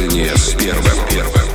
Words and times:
Движение 0.00 0.34
с 0.34 0.54
первым. 0.54 1.08
первым. 1.10 1.49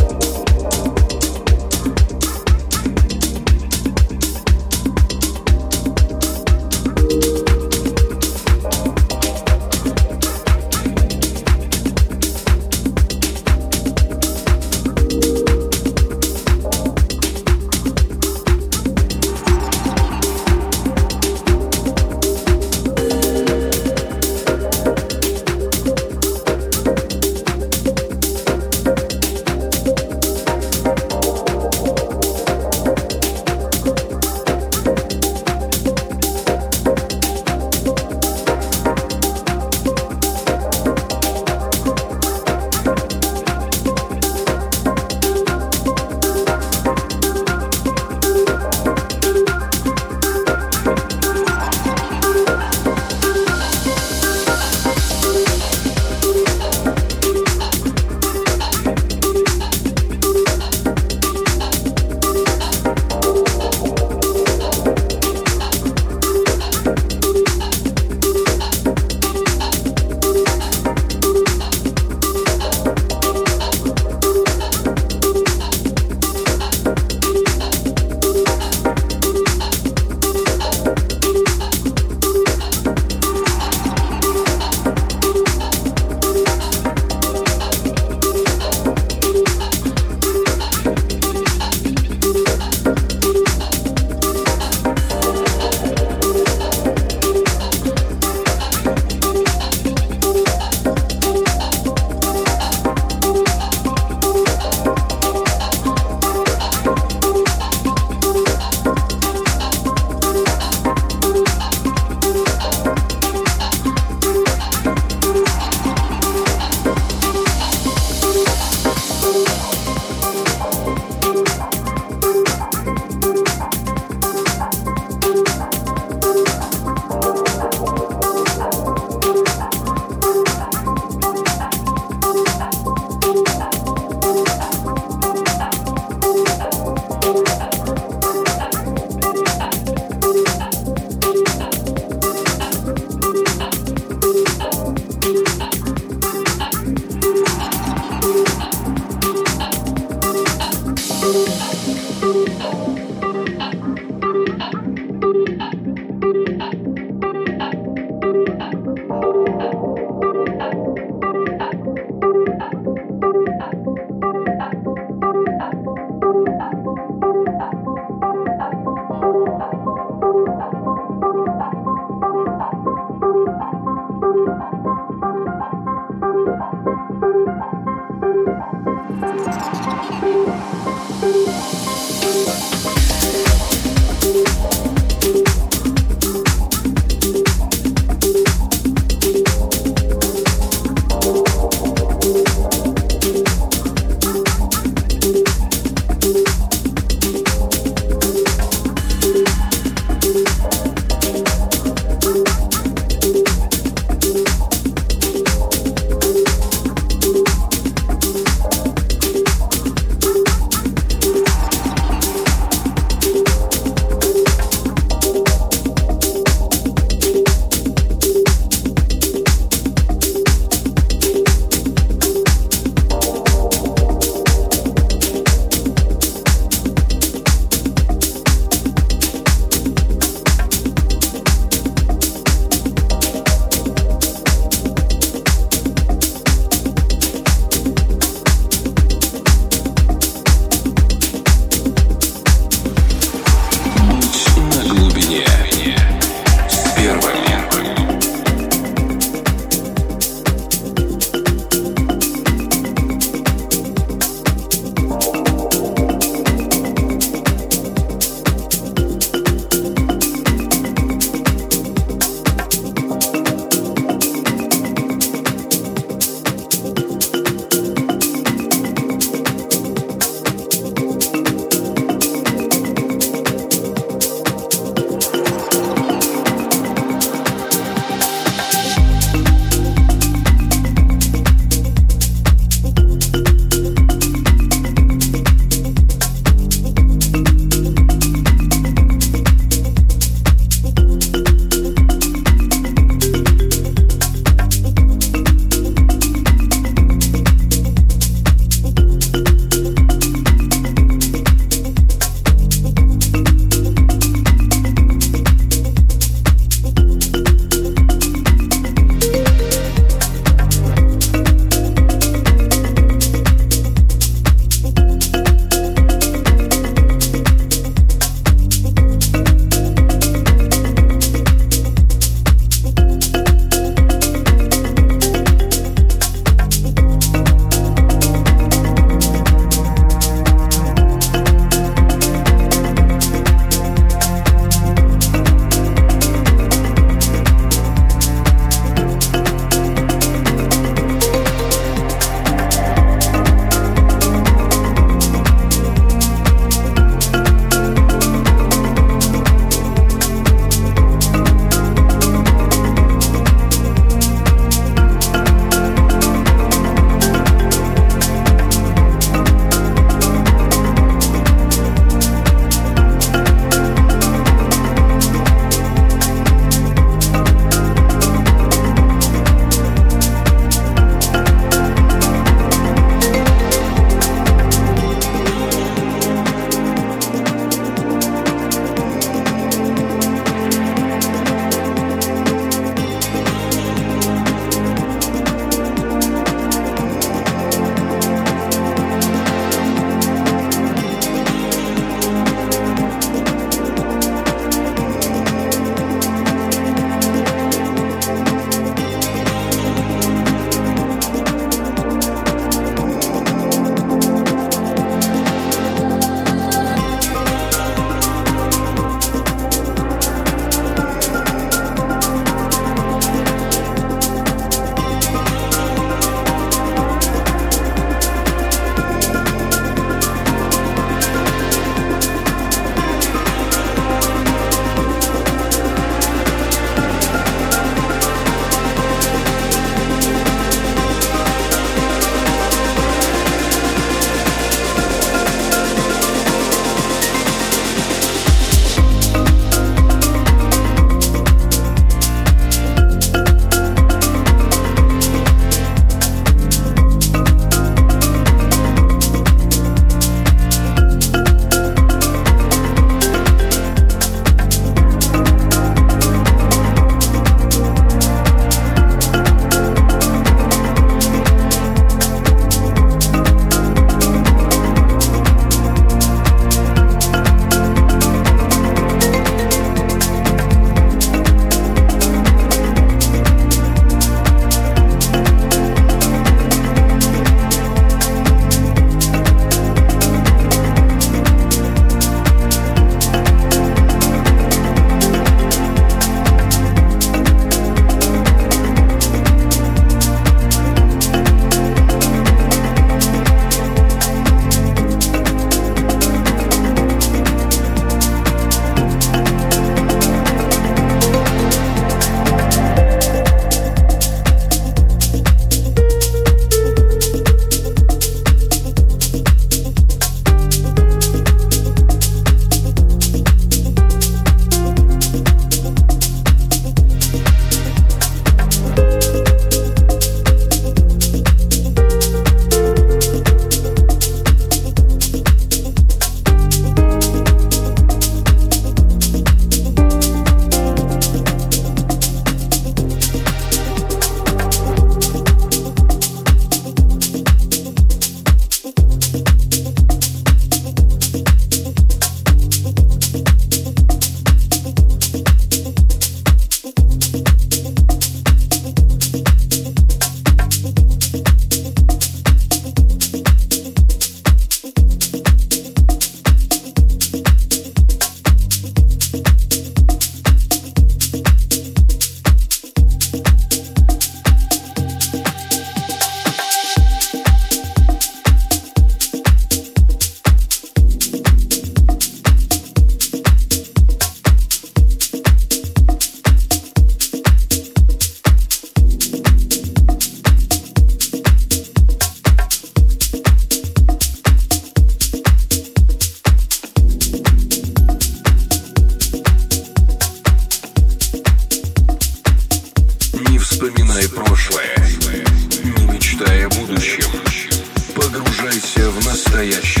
Настоящее. 599.43 600.00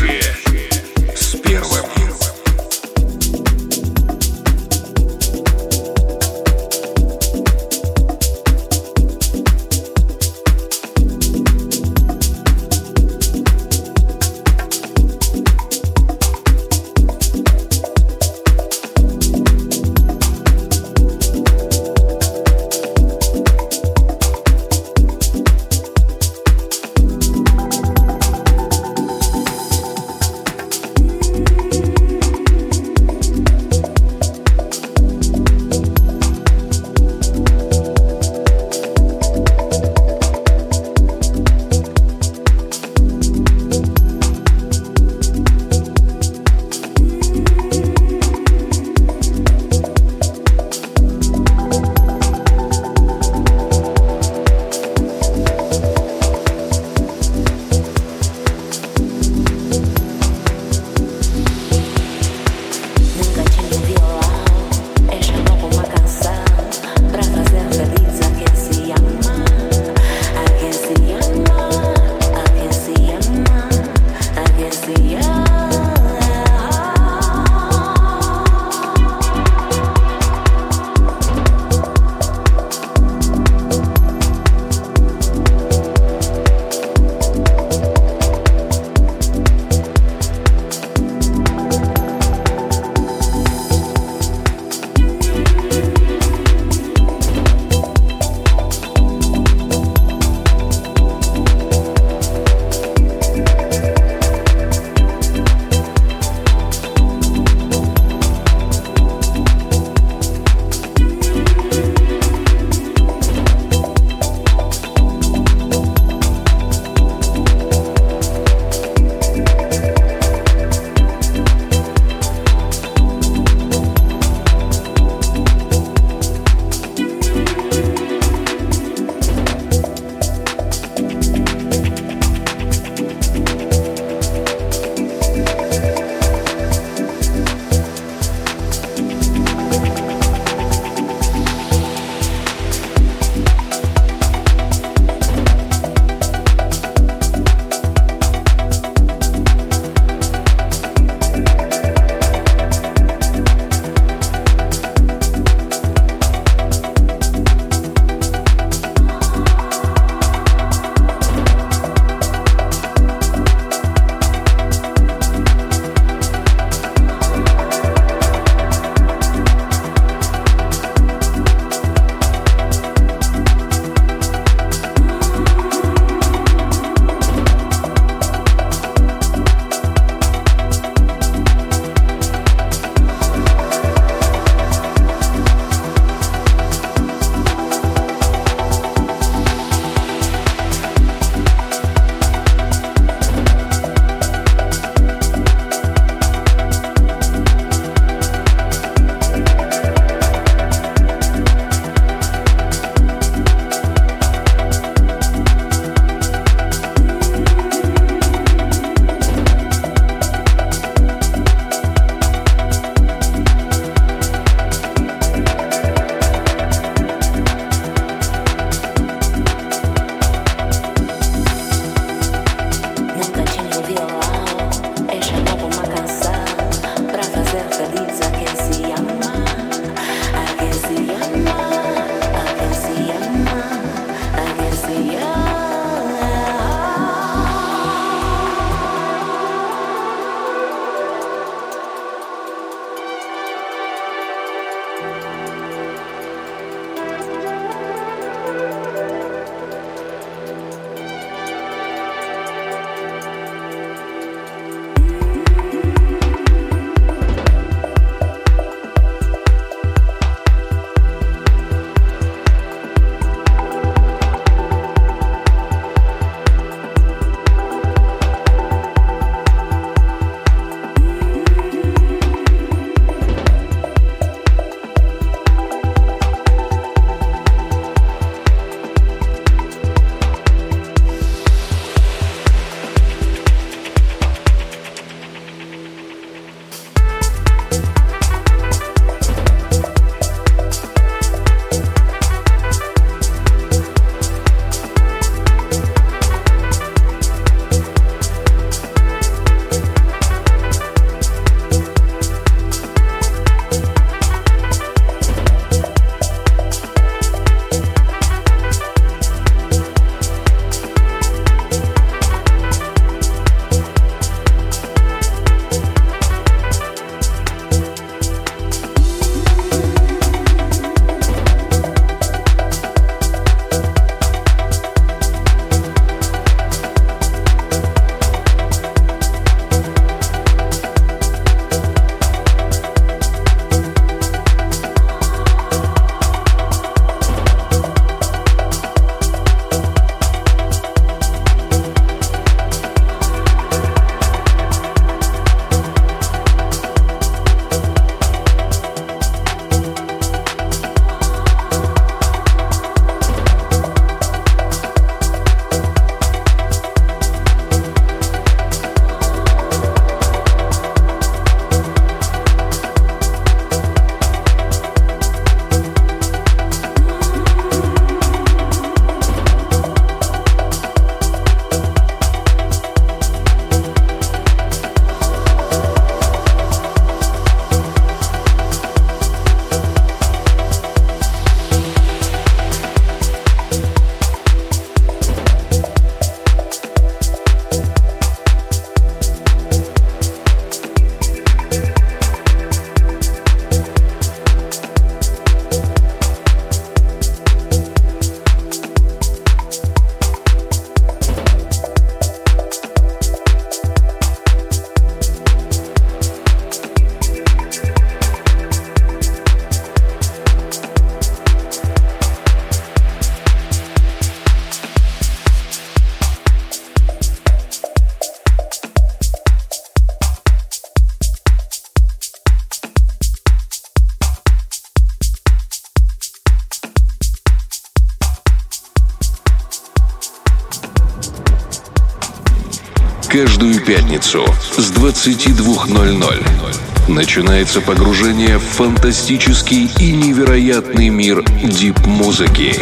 22.00 435.23 437.11
начинается 437.11 437.79
погружение 437.79 438.57
в 438.57 438.63
фантастический 438.63 439.87
и 439.99 440.11
невероятный 440.13 441.09
мир 441.09 441.43
дип-музыки. 441.63 442.75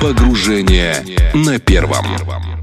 Погружение 0.00 0.96
на 1.32 1.60
первом. 1.60 2.61